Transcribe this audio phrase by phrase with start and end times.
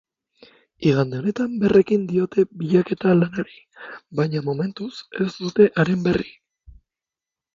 [0.91, 3.59] Igande honetan berrekin diote bilaketa-lanari,
[4.21, 4.89] baina momentuz
[5.25, 6.33] ez dute haren berri.